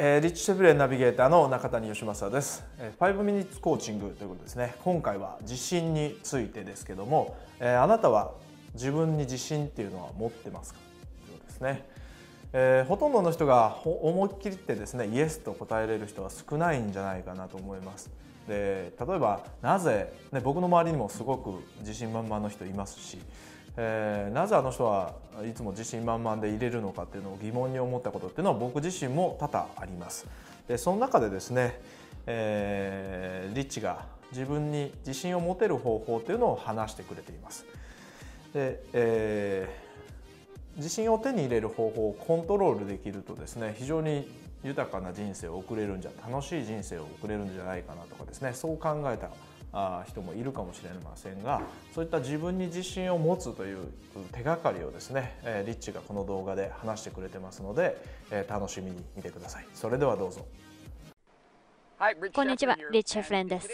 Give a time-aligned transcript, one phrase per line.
[0.00, 4.76] えー、リッチシェフレンナビゲーターの中谷義正です、えー、5ミニッツコーチングということですね。
[4.84, 8.30] 今回は自信についてですけども、えー、あなたは
[8.74, 10.78] 自分に自信っていうのは持ってますか？
[11.26, 11.84] ということですね、
[12.52, 18.08] えー、ほとんどの人が思いっきりってですねイエスと答えれる人は少ないんじゃないかなと思います。
[18.46, 23.18] で例えばなぜ、ね、僕の周りにもすごく自信満々の人いますし
[23.80, 25.14] えー、なぜあの人は
[25.48, 30.26] いつも自信満々でいれるのかっていうのを疑問に思ったことっていうのは僕自身も多々あります。
[30.66, 31.80] でその中でですね、
[32.26, 37.66] えー、リッチが自分に自信を持てる方法というのを話してくれています。
[38.52, 44.28] で、えー、自信を手に入れる方法をコントロールできるとですね非常に
[44.64, 49.30] 豊かな人生を送れるんじゃ楽しい人生を送れるんじゃないかなとかですねそう考えた
[50.06, 51.62] 人もいるかもしれませんが
[51.94, 53.78] そういった自分に自信を持つという
[54.32, 57.96] 手がかりをですねリッチがこの動画で話してくれてますので
[58.48, 59.66] 楽しみに見てください。
[59.74, 60.46] それではどうぞ。
[62.32, 63.68] こんにちは、リッチ・フレンです。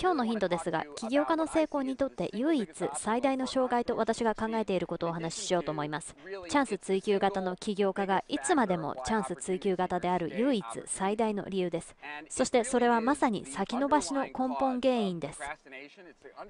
[0.00, 6.16] 今日のヒントですが、起業家の成功にとって唯一最大の障害と私が考えていることをお話ししようと思います。
[6.48, 11.94] チャンス追求型の起業家がいつまでもチャンス追求型である唯一最大の理由です。
[12.30, 15.40] そしてそれはまさに先延ばしの根本原因です。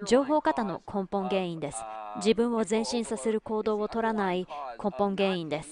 [0.07, 1.83] 情報型の根本原因です。
[2.19, 4.47] 自分を前進させる行動を取らない
[4.83, 5.71] 根本原因です。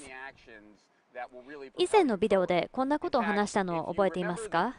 [1.79, 4.75] 以前のビデオでこんなことを話したのを覚えていますか？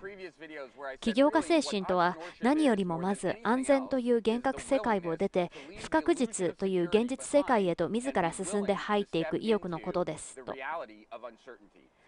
[0.99, 10.53] 起業家精神とは何よりもまず安全という幻覚世界を出て不確実という現実世界へと自ら進んで入っていく意欲のことですと。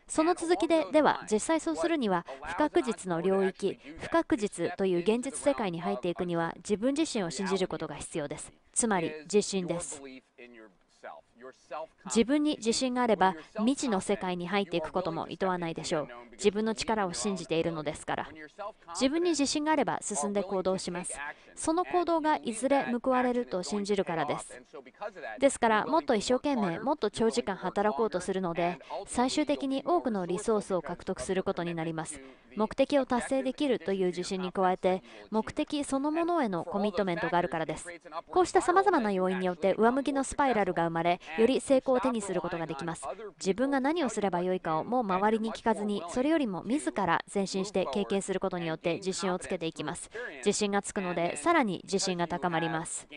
[0.09, 8.53] その続きで、では実際そうするには不確実の領域、不確実という現実世界に入っていくには自分自身を信じることが必要です。
[8.71, 10.01] つまり自信です。
[12.05, 16.07] 自分に自信があれば未知の世界に入っていくことも厭わないでしょう。
[16.33, 18.27] 自分の力を信じているのですから。
[18.89, 21.13] 自分に自信があれば進んで行動します。
[21.55, 24.61] その行動がいずれ報われると信じるからです。
[25.39, 32.21] ですからもっと一生懸命もっと長時間働こうとするので最終的に多くのリソースを獲得することになります。
[32.55, 37.87] 目的を達成できるという自信に加えて目的そのものへのコミットメントがあるからです。
[38.29, 43.03] こうしたさまざまな要因によって上向きのスパイラルが生まれより成功を手にすることができます。
[43.39, 50.09] 自分が何をすればよいかをもう周りに聞かずにそれよりも自ら前進して経験することによって自信をつけていきます。
[50.45, 53.07] 自信がつくのでさらに自信が高まります。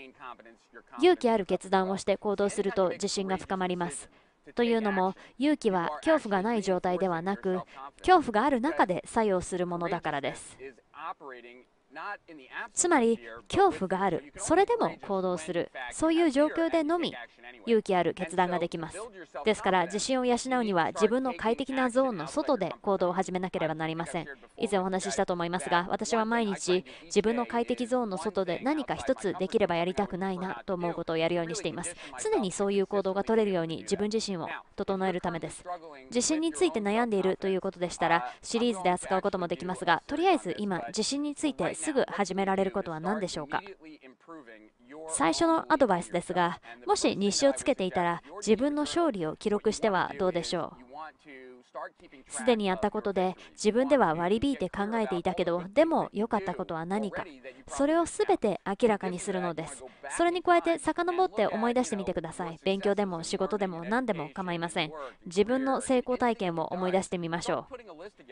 [0.99, 4.11] 勇気ある決断をして行動すると自信が深まります。
[4.55, 7.61] というのも勇気は恐怖がない状態ではなく
[7.99, 10.57] 恐怖がある中で作用するものだからです。
[12.73, 13.19] つまり
[13.49, 14.33] 恐怖がある。
[14.37, 15.71] それでも行動する。
[15.93, 17.13] そういう状況でのみ
[17.67, 18.99] 勇気ある決断ができます。
[19.45, 24.27] ですから自信を養うには自分の快適なゾーンの外で行動を始めなければなりません。
[24.57, 31.97] 以前お話ししたと思いますが私は毎日自分の快適ゾーンの外で何か一つできればやりたくないなと思うことをやるようにしています。
[32.23, 35.65] 常にそういう行動が取れるように自分自身を整えるためです。
[36.07, 43.63] 自信について悩んでいるということでしたらシリーズで扱うこともできますがとりあえず今自信についてすぐ始められることは何でしょうか？
[45.09, 50.90] 最初のアドバイスですがもし日誌をつけていたら自分の勝利を記録してはどうでしょう？
[52.29, 57.25] すでにやったことで自分では割り引いて考えていたけどでも良かったことは何か。
[57.69, 59.85] それを全て明らかにするのです。
[60.17, 62.59] それに加えて遡って思い出してみてください。
[62.65, 64.93] 勉強でも仕事でも何でも構いません。
[65.27, 67.75] 自分の成功体験を思い出してみましょう。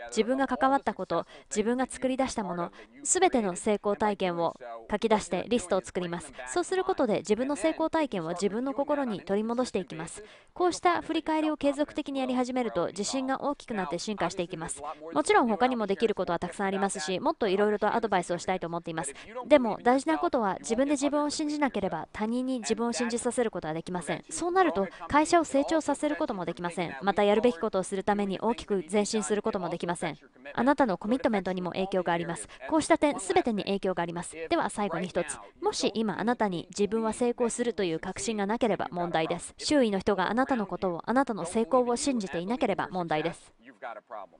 [0.09, 4.56] 自分が関わったこと自分が作り出したもの全ての成功体験を
[4.91, 6.32] 書き出してリストを作ります。
[6.49, 10.25] そうすることで自分の成功体験を自分の心に取り戻していきます。
[10.55, 14.82] こうした振り返りを継続的にやり始めると自信が大きくなって進化していきます。
[15.12, 19.15] もちろん他にもできることはたくさんありますしもっといろいろとアドバイスをしたいと思っています。
[19.47, 24.25] でも大事なことは自分で自分を信じなければ他人に自分を信じさせることはできません。
[24.31, 26.97] そうなると会社を成長させることもできません。
[27.03, 30.19] またやるべきことをするために大きく前進することもできません。
[30.55, 32.49] あなたのコミットメントにも影響があります。
[32.69, 34.37] こうした点全てに影響があります。
[34.49, 35.38] では最後に1つ。
[35.62, 39.55] もし今あなたに自分は成功するという確信がなければ問題です。
[39.59, 43.52] 周囲の人があなたのことをあなたの成功を信じていなければ問題です。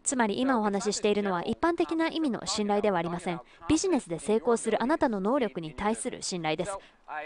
[0.03, 3.41] つまり今お話ししているのは一般的な意味の信頼ではありません。
[3.69, 6.77] ビジネスで成功するあなたの能力に対する信頼です。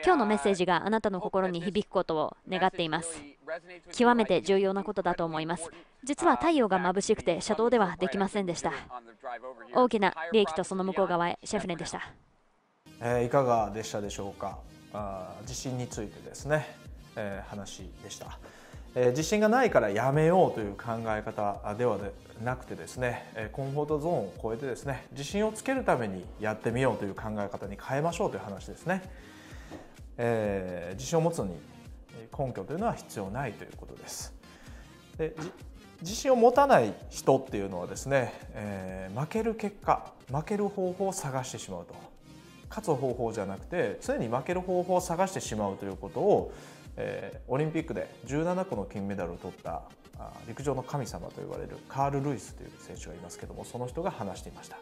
[0.04, 3.22] 今日のメッセージがあなたの心に響くことを願っています。
[3.92, 5.70] 極めて重要なことだと思います。
[6.04, 8.72] 実は太陽が眩しくて車道ではできませんでした。
[9.74, 12.02] 大きな利益とその向こう側へシェフネでした、
[13.00, 14.58] えー、いかがでしたでしょうか？
[14.92, 16.74] あ自信についてですね、
[17.16, 18.38] えー、話でした
[18.94, 21.98] え、自信がないからやめようという考え方では
[22.42, 29.02] なくてですねコンフォートゾーンを超えてですね自信をつけるためにやってみようという考え方に変えましょうという話ですね、
[30.18, 31.56] えー、自信を持つのに
[32.36, 34.32] 根拠というのは必要ないということです。
[35.18, 35.34] で
[36.00, 41.94] 自信を持たない人っていうのはですね、えー、負ける結果負ける方法を探してしまうと。
[42.68, 46.52] 勝つ方法じゃなくて常に負ける方法を探してしまうということを
[46.96, 49.82] えー、オリンピックで17個の金メダルを取った
[50.18, 54.78] あ陸上の神様と言われるカール・ルイスという選手がいますけどもその人が話していました。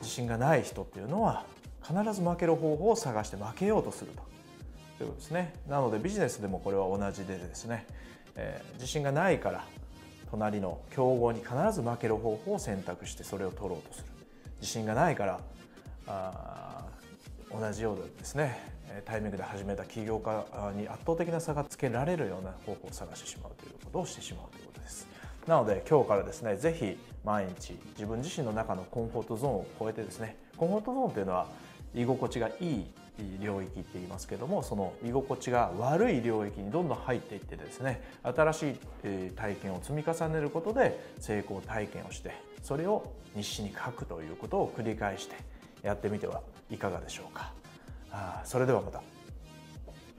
[0.00, 1.44] 自信がない人っていうのは
[1.82, 4.22] 必ず負ける方法を探して負けようとすると。
[4.98, 5.54] ということですね。
[5.68, 7.86] なのでビジネスでもこれは同じでですね、
[8.36, 9.64] えー、自信がないから
[10.30, 14.06] 隣の競合に必ず負ける方法を選択してそれを取ろうとする。
[14.60, 15.40] 自信がないから
[16.06, 16.84] あ
[17.50, 18.58] 同じようですね。
[19.04, 20.44] タイミングで始めた起業家
[20.76, 25.06] に圧倒的な差がつけられるような方法を探してしまうということをしてしまうということです。
[25.46, 31.46] なので今日からですね是非毎日自分自身の中のコンフォートゾーンを超えてですねコンフォートゾーンというのは
[31.94, 32.86] 居心地がいい
[33.40, 38.76] 領域って言いますけどもその居心地が悪い領域にどんどん入っていってですね新しい
[39.34, 42.32] 体験を積み重ねることで成功体験をして
[42.62, 45.36] それを日誌に書くということを繰り返して
[45.82, 47.59] やってみてはいかがでしょうか。
[48.44, 49.02] それではまた。